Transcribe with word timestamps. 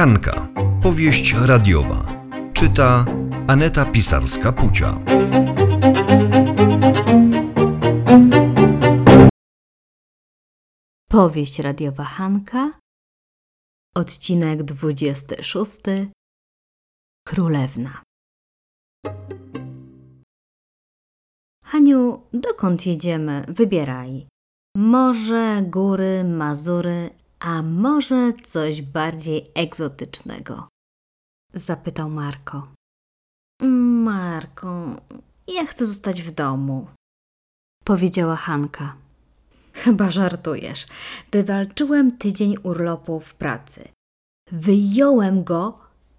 Hanka. 0.00 0.48
Powieść 0.82 1.34
radiowa. 1.46 2.24
Czyta 2.52 3.06
Aneta 3.46 3.84
Pisarska-Pucia. 3.84 4.98
Powieść 11.10 11.58
radiowa 11.58 12.04
Hanka, 12.04 12.78
odcinek 13.96 14.62
26. 14.62 15.80
Królewna. 17.26 18.02
Haniu, 21.64 22.22
dokąd 22.32 22.86
jedziemy? 22.86 23.44
Wybieraj. 23.48 24.26
Morze, 24.76 25.62
góry, 25.62 26.24
Mazury, 26.24 27.19
a 27.40 27.62
może 27.62 28.32
coś 28.44 28.82
bardziej 28.82 29.50
egzotycznego? 29.54 30.68
Zapytał 31.54 32.10
Marko. 32.10 32.72
Marko, 34.04 34.96
ja 35.48 35.66
chcę 35.66 35.86
zostać 35.86 36.22
w 36.22 36.30
domu, 36.30 36.86
powiedziała 37.84 38.36
Hanka. 38.36 38.96
Chyba 39.72 40.10
żartujesz. 40.10 40.86
Wywalczyłem 41.32 42.18
tydzień 42.18 42.56
urlopu 42.62 43.20
w 43.20 43.34
pracy. 43.34 43.88
Wyjąłem 44.52 45.44
go 45.44 45.78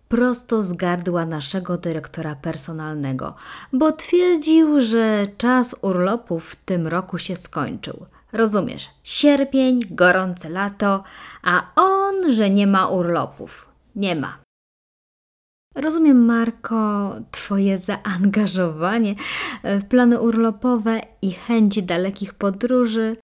prosto 0.09 0.63
z 0.63 0.73
gardła 0.73 1.25
naszego 1.25 1.77
dyrektora 1.77 2.35
personalnego, 2.35 3.35
bo 3.73 3.91
twierdził, 3.91 4.81
że 4.81 5.27
czas 5.37 5.75
urlopu 5.81 6.39
w 6.39 6.55
tym 6.55 6.87
roku 6.87 7.17
się 7.17 7.35
skończył. 7.35 8.05
Rozumiesz, 8.33 8.89
sierpień, 9.03 9.79
gorące 9.89 10.49
lato, 10.49 11.03
a 11.43 11.71
on, 11.75 12.33
że 12.33 12.49
nie 12.49 12.67
ma 12.67 12.87
urlopów. 12.87 13.69
Nie 13.95 14.15
ma. 14.15 14.41
Rozumiem, 15.75 16.25
Marko, 16.25 17.11
Twoje 17.31 17.77
zaangażowanie 17.77 19.15
w 19.63 19.83
plany 19.83 20.21
urlopowe 20.21 21.01
i 21.21 21.31
chęć 21.31 21.81
dalekich 21.81 22.33
podróży, 22.33 23.17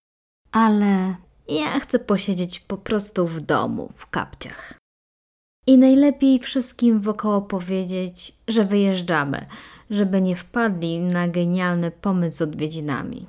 ale 0.52 1.16
ja 1.47 1.80
chcę 1.80 1.99
posiedzieć 1.99 2.59
po 2.59 2.77
prostu 2.77 3.27
w 3.27 3.42
domu, 3.42 3.89
w 3.94 4.09
kapciach. 4.09 4.73
I 5.67 5.77
najlepiej 5.77 6.39
wszystkim 6.39 6.99
wokoło 6.99 7.42
powiedzieć, 7.42 8.33
że 8.47 8.64
wyjeżdżamy, 8.64 9.45
żeby 9.89 10.21
nie 10.21 10.36
wpadli 10.36 10.99
na 10.99 11.27
genialny 11.27 11.92
pomysł 11.92 12.38
z 12.38 12.42
odwiedzinami. 12.42 13.27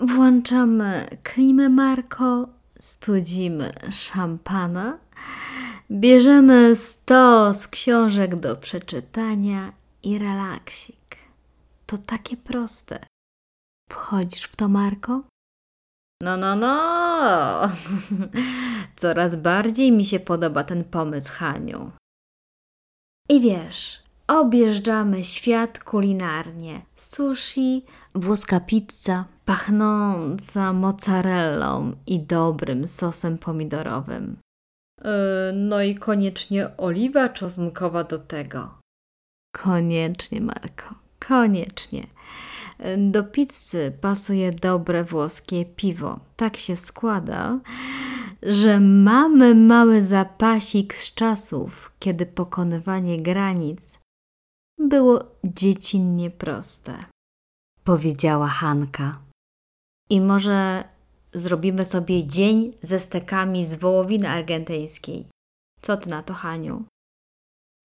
Włączamy 0.00 1.08
klimę 1.22 1.68
Marko, 1.68 2.48
studzimy 2.78 3.72
szampana, 3.92 4.98
bierzemy 5.90 6.76
stos 6.76 7.66
książek 7.68 8.40
do 8.40 8.56
przeczytania 8.56 9.72
i 10.02 10.18
relaksik. 10.18 11.16
To 11.86 11.98
takie 11.98 12.36
proste. 12.36 13.00
Wchodzisz 13.90 14.44
w 14.44 14.56
to, 14.56 14.68
Marko? 14.68 15.22
No, 16.22 16.36
no, 16.36 16.56
no. 16.56 17.70
Coraz 18.96 19.36
bardziej 19.36 19.92
mi 19.92 20.04
się 20.04 20.20
podoba 20.20 20.64
ten 20.64 20.84
pomysł, 20.84 21.32
Haniu. 21.32 21.90
I 23.28 23.40
wiesz, 23.40 24.02
objeżdżamy 24.38 25.24
świat 25.24 25.78
kulinarnie. 25.78 26.82
Sushi, 26.96 27.84
włoska 28.14 28.60
pizza, 28.60 29.24
pachnąca 29.44 30.72
mozzarellą 30.72 31.92
i 32.06 32.20
dobrym 32.20 32.86
sosem 32.86 33.38
pomidorowym. 33.38 34.36
Yy, 35.04 35.10
no 35.54 35.82
i 35.82 35.94
koniecznie 35.94 36.76
oliwa 36.76 37.28
czosnkowa 37.28 38.04
do 38.04 38.18
tego. 38.18 38.74
Koniecznie, 39.52 40.40
Marko, 40.40 40.94
koniecznie. 41.28 42.06
Do 42.98 43.24
pizzy 43.24 43.92
pasuje 44.00 44.52
dobre 44.52 45.04
włoskie 45.04 45.64
piwo. 45.64 46.20
Tak 46.36 46.56
się 46.56 46.76
składa, 46.76 47.58
że 48.42 48.80
mamy 48.80 49.54
mały 49.54 50.02
zapasik 50.02 50.94
z 50.94 51.14
czasów, 51.14 51.92
kiedy 51.98 52.26
pokonywanie 52.26 53.22
granic 53.22 54.00
było 54.80 55.24
dziecinnie 55.44 56.30
proste, 56.30 57.04
powiedziała 57.84 58.46
Hanka. 58.46 59.18
I 60.10 60.20
może 60.20 60.84
zrobimy 61.34 61.84
sobie 61.84 62.26
dzień 62.26 62.72
ze 62.82 63.00
stekami 63.00 63.66
z 63.66 63.74
wołowiny 63.74 64.28
argentyńskiej. 64.28 65.26
Co 65.80 65.96
ty 65.96 66.10
na 66.10 66.22
to, 66.22 66.34
Haniu? 66.34 66.84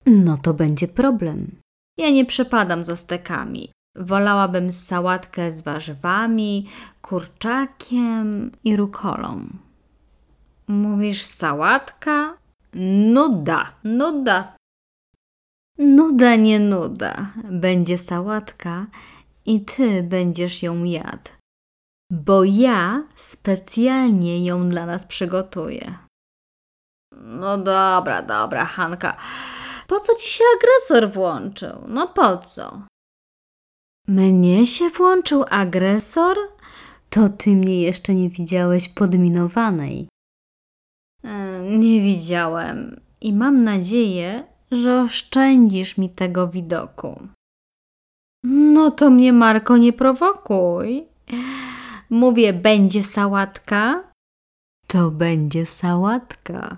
No 0.06 0.38
to 0.38 0.54
będzie 0.54 0.88
problem. 0.88 1.56
Ja 1.98 2.10
nie 2.10 2.26
przepadam 2.26 2.86
za 2.86 2.96
stekami. 2.96 3.70
Wolałabym 3.96 4.72
sałatkę 4.72 5.52
z 5.52 5.62
warzywami, 5.62 6.68
kurczakiem 7.02 8.52
i 8.64 8.78
rukolą. 8.78 9.48
Mówisz 10.68 11.22
sałatka? 11.22 12.38
Nuda, 13.14 13.72
nuda. 13.84 14.56
Nuda, 15.78 16.36
nie 16.36 16.60
nuda. 16.60 17.34
Będzie 17.52 17.98
sałatka 17.98 18.86
i 19.46 19.66
ty 19.66 20.04
będziesz 20.04 20.64
ją 20.64 20.84
jadł. 20.84 21.30
Bo 22.12 22.44
ja 22.44 23.04
specjalnie 23.16 24.46
ją 24.46 24.70
dla 24.70 24.86
nas 24.86 25.06
przygotuję. 25.06 25.98
No 27.14 27.58
dobra, 27.58 28.22
dobra, 28.22 28.66
Hanka. 28.66 29.18
Po 29.88 30.00
co 30.00 30.16
ci 30.16 30.30
się 30.30 30.44
agresor 30.58 31.12
włączył? 31.14 31.86
No 31.88 32.08
po 32.08 32.38
co? 32.38 32.82
Mnie 34.08 34.68
się 34.68 34.90
włączył 34.90 35.46
agresor? 35.50 36.38
To 37.10 37.30
ty 37.30 37.50
mnie 37.50 37.82
jeszcze 37.82 38.14
nie 38.14 38.30
widziałeś 38.30 38.90
podminowanej. 38.90 40.08
E, 41.24 41.62
Nie 41.62 42.02
widziałem 42.02 43.02
i 43.22 43.34
mam 43.34 43.64
nadzieję, 43.64 44.55
że 44.76 45.02
oszczędzisz 45.02 45.98
mi 45.98 46.10
tego 46.10 46.48
widoku. 46.48 47.28
No 48.44 48.92
to 48.92 49.10
mnie, 49.10 49.34
Marko, 49.34 49.78
nie 49.78 49.94
prowokuj. 49.94 51.08
Mówię, 52.10 52.54
będzie 52.54 53.04
sałatka? 53.04 54.12
To 54.88 55.12
będzie 55.12 55.66
sałatka. 55.66 56.78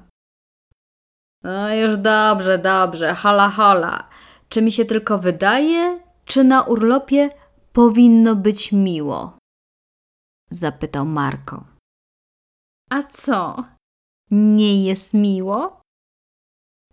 No 1.43 1.75
już 1.75 1.97
dobrze, 1.97 2.57
dobrze, 2.57 3.13
hola, 3.13 3.49
hola. 3.49 4.09
Czy 4.49 4.61
mi 4.61 4.71
się 4.71 4.85
tylko 4.85 5.17
wydaje, 5.17 5.99
czy 6.25 6.43
na 6.43 6.63
urlopie 6.63 7.29
powinno 7.73 8.35
być 8.35 8.71
miło? 8.71 9.37
Zapytał 10.49 11.05
Marko. 11.05 11.65
A 12.89 13.03
co? 13.03 13.63
Nie 14.31 14.83
jest 14.83 15.13
miło? 15.13 15.81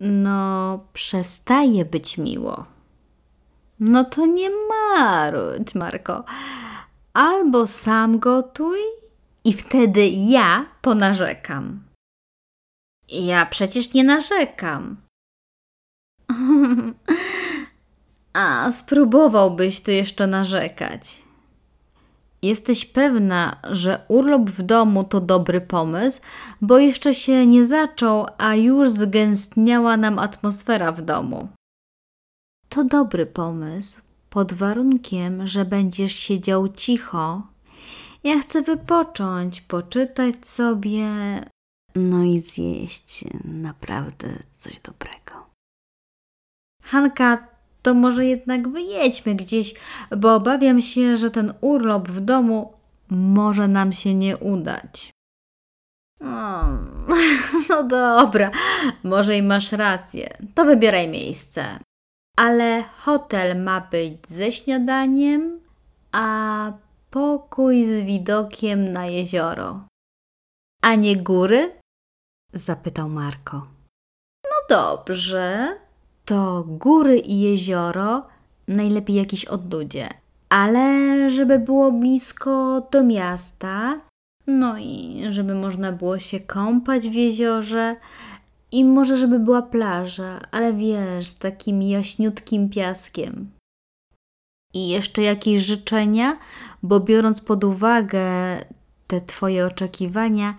No, 0.00 0.78
przestaje 0.93 1.84
być 1.84 2.19
miło. 2.19 2.66
No 3.81 4.05
to 4.05 4.27
nie 4.27 4.50
marudź, 4.69 5.75
Marko. 5.75 6.25
Albo 7.12 7.66
sam 7.66 8.19
gotuj 8.19 8.78
i 9.44 9.53
wtedy 9.53 10.09
ja 10.09 10.66
ponarzekam. 10.82 11.84
Ja 13.09 13.47
przecież 13.47 13.93
nie 13.93 14.05
narzekam. 14.05 14.97
A 18.32 18.72
spróbowałbyś 18.72 19.81
ty 19.81 19.93
jeszcze 19.93 20.26
narzekać. 20.26 21.23
Jesteś 22.44 22.84
pewna, 22.84 23.56
że 23.71 24.05
urlop 24.09 24.50
w 24.50 24.62
domu 24.62 25.05
to 25.05 25.21
dobry 25.21 25.60
pomysł, 25.60 26.21
bo 26.60 26.79
jeszcze 26.79 27.14
się 27.14 27.46
nie 27.46 27.64
zaczął, 27.64 28.26
a 28.38 28.55
już 28.55 28.91
zgęstniała 28.91 29.96
nam 29.96 30.19
atmosfera 30.19 30.93
w 30.93 31.02
domu. 31.02 31.49
To 32.69 32.85
dobry 32.85 33.26
pomysł, 33.26 34.02
pod 34.31 34.52
warunkiem, 34.52 35.46
że 35.46 35.64
będziesz 35.64 36.12
siedział 36.12 36.69
cicho. 36.69 37.43
Ja 38.25 38.41
chcę 38.41 38.62
wypocząć, 38.62 39.61
poczytać 39.61 40.47
sobie, 40.47 41.08
no 41.94 42.25
i 42.25 42.38
zjeść 42.38 43.25
naprawdę 43.44 44.29
coś 44.52 44.81
dobrego. 44.81 45.47
Hanka, 46.82 47.53
to 47.84 47.94
może 47.94 48.26
jednak 48.26 48.69
wyjedźmy 48.69 49.34
gdzieś, 49.34 49.75
bo 50.16 50.34
obawiam 50.34 50.81
się, 50.81 51.16
że 51.16 51.31
ten 51.31 51.54
urlop 51.60 52.08
w 52.08 52.20
domu 52.20 52.72
może 53.10 53.69
nam 53.69 53.92
się 53.92 54.14
nie 54.14 54.36
udać. 54.36 55.12
O, 56.20 56.62
no 57.69 57.84
dobra, 57.84 58.50
może 59.04 59.36
i 59.36 59.42
masz 59.42 59.72
rację. 59.72 60.28
To 60.54 60.64
wybieraj 60.64 61.08
miejsce. 61.08 61.78
Ale 62.36 62.84
hotel 62.98 63.62
ma 63.62 63.81
być 63.81 64.19
ze 64.28 64.52
śniadaniem, 64.52 65.60
a 66.12 66.72
pokój 67.10 67.84
z 67.84 68.04
widokiem 68.04 68.92
na 68.92 69.06
jezioro. 69.06 69.87
A 70.82 70.94
nie 70.94 71.16
góry? 71.16 71.72
zapytał 72.52 73.08
Marko. 73.08 73.66
No 74.44 74.76
dobrze. 74.76 75.76
To 76.25 76.65
góry 76.69 77.19
i 77.19 77.41
jezioro, 77.41 78.26
najlepiej 78.69 79.17
jakiś 79.17 79.44
odludzie. 79.44 80.09
Ale 80.49 81.31
żeby 81.31 81.59
było 81.59 81.93
blisko 81.93 82.87
do 82.91 83.05
miasta, 83.05 84.00
no 84.47 84.79
i 84.79 85.23
żeby 85.31 85.55
można 85.55 85.93
było 85.93 86.19
się 86.19 86.41
kąpać 86.41 87.09
w 87.09 87.15
jeziorze 87.15 87.97
i 88.73 88.85
może 88.85 89.17
żeby 89.17 89.38
była 89.38 89.62
plaża, 89.62 90.41
ale 90.50 90.73
wiesz, 90.73 91.26
z 91.26 91.38
takim 91.38 91.82
jaśniutkim 91.82 92.69
piaskiem. 92.69 93.50
I 94.75 94.88
jeszcze 94.88 95.23
jakieś 95.23 95.62
życzenia, 95.62 96.38
bo 96.82 97.00
biorąc 97.00 97.41
pod 97.41 97.65
uwagę 97.65 98.25
te 99.06 99.21
Twoje 99.21 99.67
oczekiwania, 99.67 100.55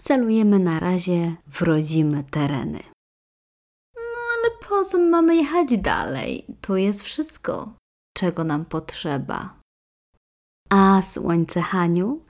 celujemy 0.00 0.58
na 0.58 0.80
razie 0.80 1.34
w 1.46 1.62
rodzime 1.62 2.24
tereny. 2.30 2.78
Po 4.70 4.84
co 4.84 4.98
mamy 4.98 5.36
jechać 5.36 5.78
dalej? 5.78 6.44
Tu 6.60 6.76
jest 6.76 7.02
wszystko, 7.02 7.72
czego 8.16 8.44
nam 8.44 8.64
potrzeba. 8.64 9.54
A 10.70 11.02
słońce, 11.02 11.60
Haniu, 11.60 12.20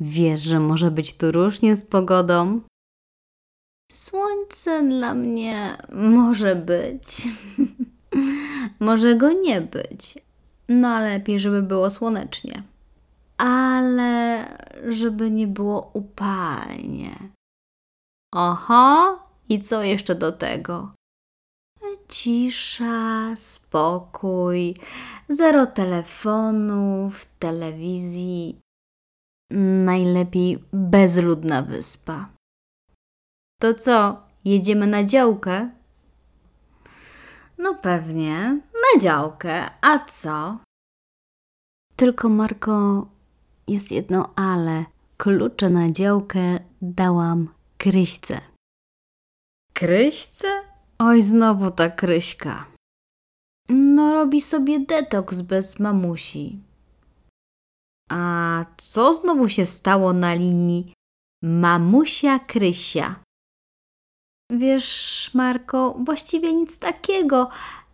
wiesz, 0.00 0.40
że 0.40 0.60
może 0.60 0.90
być 0.90 1.16
tu 1.16 1.32
różnie 1.32 1.76
z 1.76 1.84
pogodą? 1.84 2.60
Słońce 3.92 4.82
dla 4.82 5.14
mnie 5.14 5.76
może 5.92 6.56
być. 6.56 7.28
może 8.80 9.14
go 9.14 9.32
nie 9.32 9.60
być. 9.60 10.18
No 10.68 10.88
ale 10.88 11.08
lepiej, 11.08 11.40
żeby 11.40 11.62
było 11.62 11.90
słonecznie. 11.90 12.62
Ale 13.38 14.44
żeby 14.88 15.30
nie 15.30 15.46
było 15.46 15.90
upalnie. 15.94 17.14
Oho, 18.34 19.18
i 19.48 19.60
co 19.60 19.82
jeszcze 19.82 20.14
do 20.14 20.32
tego? 20.32 20.97
Cisza, 22.08 23.36
spokój, 23.36 24.74
zero 25.28 25.66
telefonów, 25.66 27.26
telewizji. 27.38 28.60
Najlepiej 29.84 30.64
bezludna 30.72 31.62
wyspa. 31.62 32.28
To 33.60 33.74
co, 33.74 34.22
jedziemy 34.44 34.86
na 34.86 35.04
działkę? 35.04 35.70
No 37.58 37.74
pewnie, 37.74 38.60
na 38.74 39.00
działkę. 39.00 39.70
A 39.80 39.98
co? 39.98 40.58
Tylko 41.96 42.28
Marko, 42.28 43.06
jest 43.68 43.92
jedno 43.92 44.32
ale. 44.36 44.84
Klucze 45.16 45.70
na 45.70 45.90
działkę 45.90 46.58
dałam 46.82 47.48
Kryśce. 47.78 48.40
Kryśce? 49.72 50.48
Oj, 50.98 51.22
znowu 51.22 51.70
ta 51.70 51.90
Kryśka. 51.90 52.66
No, 53.68 54.12
robi 54.12 54.40
sobie 54.40 54.80
detoks 54.80 55.40
bez 55.40 55.78
mamusi. 55.78 56.58
A 58.10 58.64
co 58.76 59.14
znowu 59.14 59.48
się 59.48 59.66
stało 59.66 60.12
na 60.12 60.34
linii 60.34 60.92
mamusia 61.42 62.38
Krysia? 62.38 63.14
Wiesz, 64.50 65.30
Marko, 65.34 65.98
właściwie 66.04 66.54
nic 66.54 66.78
takiego. 66.78 67.48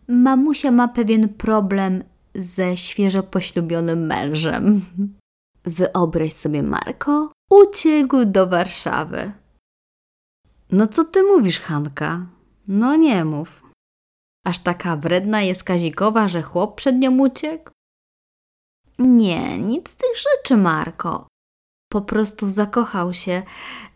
Mamusia 0.09 0.71
ma 0.71 0.89
pewien 0.89 1.29
problem 1.29 2.05
ze 2.35 2.77
świeżo 2.77 3.23
poślubionym 3.23 4.07
mężem. 4.07 4.85
Wyobraź 5.65 6.33
sobie, 6.33 6.63
Marko, 6.63 7.33
uciekł 7.51 8.25
do 8.25 8.47
Warszawy. 8.47 9.33
No 10.73 10.87
co 10.87 11.05
ty 11.05 11.23
mówisz, 11.23 11.61
Hanka? 11.61 12.27
No 12.69 12.97
nie 12.97 13.25
mów. 13.25 13.67
Aż 14.47 14.59
taka 14.59 14.97
wredna 14.97 15.43
jest 15.43 15.65
Kazikowa, 15.65 16.29
że 16.29 16.43
chłop 16.43 16.77
przed 16.77 16.97
nią 16.97 17.19
uciekł? 17.19 17.71
Nie, 18.99 19.59
nic 19.59 19.89
z 19.89 19.97
tych 19.97 20.17
rzeczy, 20.17 20.57
Marko. 20.57 21.27
Po 21.93 22.03
prostu 22.03 22.51
zakochał 22.51 23.15
się. 23.15 23.43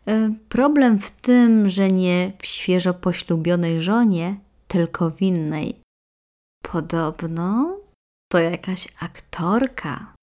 Y, 0.09 0.35
Problem 0.49 0.99
w 0.99 1.11
tym, 1.11 1.69
że 1.69 1.89
nie 1.89 2.33
w 2.43 2.47
świeżo 2.47 2.95
poślubionej 2.95 3.83
żonie, 3.83 4.37
tylko 4.69 5.11
w 5.11 5.23
innej. 5.23 5.81
Podobno 6.63 7.77
to 8.33 8.39
jakaś 8.39 8.89
aktorka. 9.01 10.15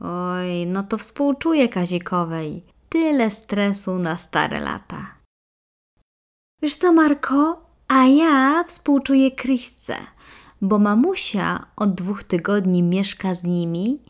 Oj, 0.00 0.66
no 0.66 0.82
to 0.82 0.98
współczuję 0.98 1.68
Kazikowej. 1.68 2.62
Tyle 2.88 3.30
stresu 3.30 3.98
na 3.98 4.16
stare 4.16 4.60
lata. 4.60 5.09
Wiesz 6.62 6.76
co, 6.76 6.92
Marko? 6.92 7.66
A 7.88 8.04
ja 8.04 8.64
współczuję 8.64 9.30
Kryśce, 9.30 9.96
bo 10.62 10.78
mamusia 10.78 11.66
od 11.76 11.94
dwóch 11.94 12.24
tygodni 12.24 12.82
mieszka 12.82 13.34
z 13.34 13.44
nimi, 13.44 14.02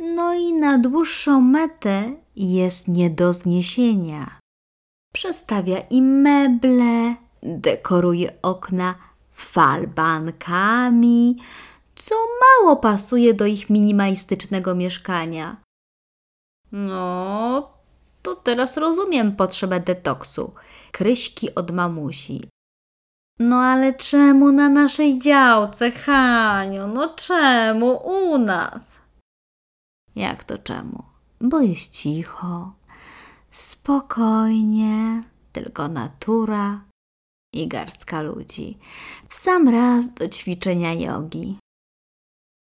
no 0.00 0.34
i 0.34 0.52
na 0.52 0.78
dłuższą 0.78 1.40
metę 1.40 2.16
jest 2.36 2.88
nie 2.88 3.10
do 3.10 3.32
zniesienia. 3.32 4.38
Przestawia 5.14 5.78
im 5.78 6.20
meble, 6.20 7.14
dekoruje 7.42 8.32
okna 8.42 8.94
falbankami, 9.30 10.56
co 11.94 12.14
mało 12.40 12.76
pasuje 12.76 13.34
do 13.34 13.46
ich 13.46 13.70
minimalistycznego 13.70 14.74
mieszkania. 14.74 15.56
No, 16.72 17.79
to 18.22 18.36
teraz 18.36 18.76
rozumiem 18.76 19.36
potrzebę 19.36 19.80
detoksu. 19.80 20.54
Kryśki 20.92 21.54
od 21.54 21.70
mamusi. 21.70 22.48
No 23.38 23.56
ale 23.56 23.94
czemu 23.94 24.52
na 24.52 24.68
naszej 24.68 25.18
działce, 25.18 25.90
Haniu? 25.90 26.88
No 26.88 27.14
czemu 27.14 27.96
u 28.04 28.38
nas? 28.38 28.98
Jak 30.16 30.44
to 30.44 30.58
czemu? 30.58 31.04
Bo 31.40 31.60
jest 31.60 31.92
cicho, 31.92 32.72
spokojnie, 33.52 35.22
tylko 35.52 35.88
natura 35.88 36.84
i 37.54 37.68
garstka 37.68 38.22
ludzi. 38.22 38.78
W 39.28 39.34
sam 39.34 39.68
raz 39.68 40.14
do 40.14 40.28
ćwiczenia 40.28 40.92
jogi. 40.94 41.58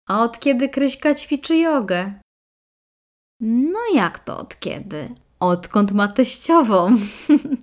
A 0.07 0.23
od 0.23 0.39
kiedy 0.39 0.69
Kryśka 0.69 1.15
ćwiczy 1.15 1.57
jogę? 1.57 2.13
No 3.41 3.79
jak 3.93 4.19
to 4.19 4.37
od 4.37 4.59
kiedy? 4.59 5.09
Odkąd 5.39 5.91
ma 5.91 6.07
teściową? 6.07 6.97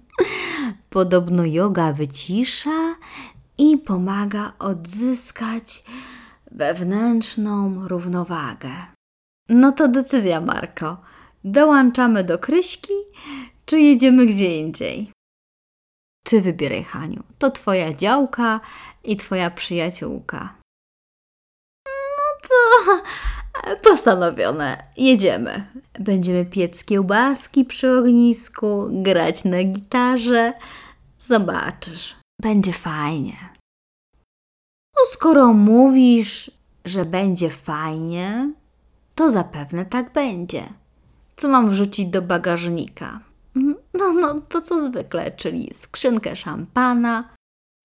Podobno 0.90 1.44
yoga 1.44 1.92
wycisza 1.92 2.96
i 3.58 3.78
pomaga 3.78 4.52
odzyskać 4.58 5.84
wewnętrzną 6.50 7.88
równowagę. 7.88 8.70
No 9.48 9.72
to 9.72 9.88
decyzja, 9.88 10.40
Marko. 10.40 10.96
Dołączamy 11.44 12.24
do 12.24 12.38
Kryśki, 12.38 12.92
czy 13.66 13.80
jedziemy 13.80 14.26
gdzie 14.26 14.60
indziej? 14.60 15.12
Ty 16.22 16.40
wybieraj, 16.40 16.84
Haniu. 16.84 17.22
To 17.38 17.50
twoja 17.50 17.94
działka 17.94 18.60
i 19.04 19.16
twoja 19.16 19.50
przyjaciółka. 19.50 20.54
No 21.86 22.48
to 22.48 23.02
postanowione. 23.82 24.82
Jedziemy. 24.96 25.66
Będziemy 26.00 26.44
piec 26.44 26.84
kiełbaski 26.84 27.64
przy 27.64 27.98
ognisku, 27.98 28.88
grać 28.90 29.44
na 29.44 29.64
gitarze. 29.64 30.52
Zobaczysz. 31.18 32.16
Będzie 32.42 32.72
fajnie. 32.72 33.36
No 34.96 35.02
skoro 35.12 35.52
mówisz, 35.52 36.50
że 36.84 37.04
będzie 37.04 37.50
fajnie, 37.50 38.52
to 39.14 39.30
zapewne 39.30 39.84
tak 39.84 40.12
będzie. 40.12 40.62
Co 41.36 41.48
mam 41.48 41.70
wrzucić 41.70 42.06
do 42.06 42.22
bagażnika? 42.22 43.20
No, 43.94 44.12
no, 44.12 44.40
to 44.48 44.62
co 44.62 44.78
zwykle, 44.78 45.30
czyli 45.30 45.70
skrzynkę 45.74 46.36
szampana, 46.36 47.28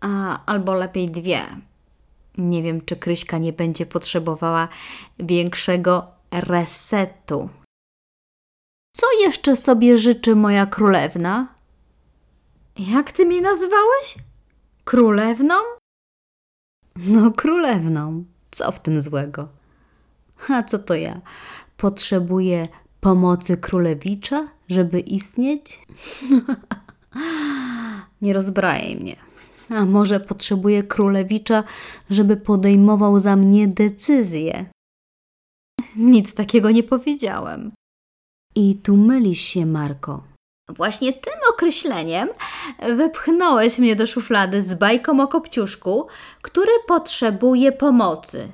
a, 0.01 0.39
albo 0.45 0.73
lepiej 0.73 1.09
dwie. 1.09 1.45
Nie 2.41 2.63
wiem, 2.63 2.85
czy 2.85 2.95
Kryśka 2.95 3.37
nie 3.37 3.53
będzie 3.53 3.85
potrzebowała 3.85 4.67
większego 5.19 6.07
resetu. 6.31 7.49
Co 8.95 9.07
jeszcze 9.21 9.55
sobie 9.55 9.97
życzy 9.97 10.35
moja 10.35 10.65
królewna? 10.65 11.55
Jak 12.77 13.11
ty 13.11 13.25
mnie 13.25 13.41
nazwałeś? 13.41 14.15
Królewną? 14.83 15.55
No, 16.95 17.31
królewną. 17.31 18.25
Co 18.51 18.71
w 18.71 18.79
tym 18.79 19.01
złego? 19.01 19.47
A 20.49 20.63
co 20.63 20.79
to 20.79 20.95
ja? 20.95 21.21
Potrzebuję 21.77 22.67
pomocy 23.01 23.57
królewicza, 23.57 24.47
żeby 24.69 24.99
istnieć? 24.99 25.79
Nie 28.21 28.33
rozbrajaj 28.33 28.95
mnie. 28.95 29.30
A 29.69 29.85
może 29.85 30.19
potrzebuję 30.19 30.83
królewicza, 30.83 31.63
żeby 32.09 32.37
podejmował 32.37 33.19
za 33.19 33.35
mnie 33.35 33.67
decyzje? 33.67 34.65
Nic 35.95 36.33
takiego 36.33 36.71
nie 36.71 36.83
powiedziałem. 36.83 37.71
I 38.55 38.75
tu 38.75 38.97
mylisz 38.97 39.39
się, 39.41 39.65
Marko. 39.65 40.23
Właśnie 40.69 41.13
tym 41.13 41.33
określeniem 41.53 42.29
wepchnąłeś 42.97 43.77
mnie 43.77 43.95
do 43.95 44.07
szuflady 44.07 44.61
z 44.61 44.75
bajką 44.75 45.23
o 45.23 45.27
Kopciuszku, 45.27 46.07
który 46.41 46.71
potrzebuje 46.87 47.71
pomocy. 47.71 48.51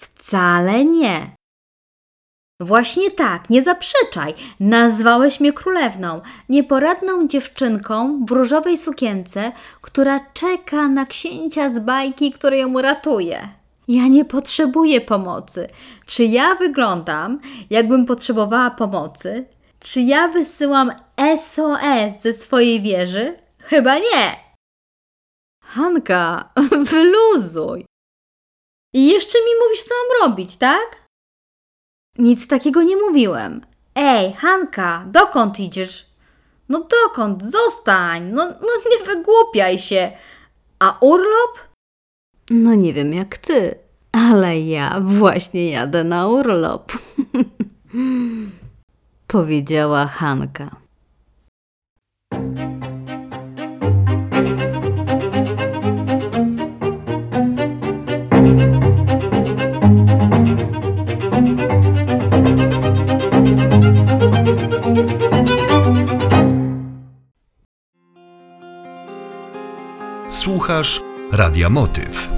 Wcale 0.00 0.84
nie. 0.84 1.39
Właśnie 2.60 3.10
tak, 3.10 3.50
nie 3.50 3.62
zaprzeczaj. 3.62 4.34
Nazwałeś 4.60 5.40
mnie 5.40 5.52
królewną, 5.52 6.20
nieporadną 6.48 7.28
dziewczynką 7.28 8.24
w 8.26 8.30
różowej 8.30 8.78
sukience, 8.78 9.52
która 9.80 10.20
czeka 10.34 10.88
na 10.88 11.06
księcia 11.06 11.68
z 11.68 11.78
bajki, 11.78 12.32
który 12.32 12.56
ją 12.56 12.82
ratuje. 12.82 13.48
Ja 13.88 14.06
nie 14.06 14.24
potrzebuję 14.24 15.00
pomocy. 15.00 15.68
Czy 16.06 16.24
ja 16.24 16.54
wyglądam, 16.54 17.40
jakbym 17.70 18.06
potrzebowała 18.06 18.70
pomocy? 18.70 19.46
Czy 19.80 20.00
ja 20.00 20.28
wysyłam 20.28 20.92
SOS 21.36 22.22
ze 22.22 22.32
swojej 22.32 22.82
wieży? 22.82 23.38
Chyba 23.58 23.98
nie. 23.98 24.36
Hanka, 25.64 26.52
wyluzuj. 26.92 27.84
I 28.94 29.06
jeszcze 29.06 29.38
mi 29.38 29.52
mówisz, 29.64 29.82
co 29.82 29.94
mam 29.94 30.30
robić, 30.30 30.56
tak? 30.56 31.09
Nic 32.18 32.48
takiego 32.48 32.82
nie 32.82 32.96
mówiłem. 32.96 33.60
Ej, 33.94 34.32
Hanka, 34.32 35.04
dokąd 35.06 35.60
idziesz? 35.60 36.06
No 36.68 36.86
dokąd? 37.04 37.44
Zostań! 37.44 38.30
No, 38.32 38.46
no 38.46 38.68
nie 38.90 39.06
wygłupiaj 39.06 39.78
się. 39.78 40.12
A 40.78 40.98
urlop? 41.00 41.58
No 42.50 42.74
nie 42.74 42.92
wiem 42.92 43.12
jak 43.12 43.38
ty, 43.38 43.74
ale 44.12 44.60
ja 44.60 45.00
właśnie 45.00 45.70
jadę 45.70 46.04
na 46.04 46.28
urlop. 46.28 46.92
Powiedziała 49.26 50.06
Hanka. 50.06 50.70
Radia 71.40 71.70
Motyw. 71.70 72.29